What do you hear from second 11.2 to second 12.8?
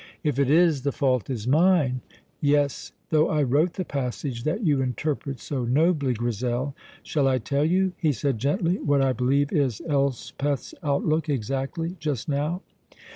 exactly, just now?